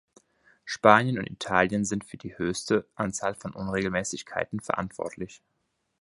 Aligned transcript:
Spanien 0.65 1.19
und 1.19 1.29
Italien 1.29 1.85
sind 1.85 2.05
für 2.05 2.17
die 2.17 2.35
höchste 2.35 2.87
Anzahl 2.95 3.35
von 3.35 3.53
Unregelmäßigkeiten 3.53 4.59
verantwortlich. 4.59 5.43